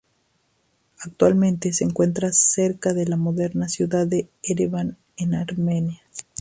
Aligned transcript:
Actualmente 1.01 1.73
se 1.73 1.83
encuentra 1.83 2.33
cerca 2.33 2.91
de 2.95 3.05
la 3.05 3.17
moderna 3.17 3.69
ciudad 3.69 4.07
de 4.07 4.31
Ereván, 4.41 4.97
en 5.15 5.35
Armenia. 5.35 6.01